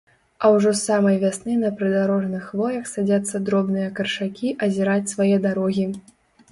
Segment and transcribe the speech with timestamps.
[0.45, 5.85] А ўжо з самай вясны на прыдарожных хвоях садзяцца дробныя каршакі азіраць свае дарогі.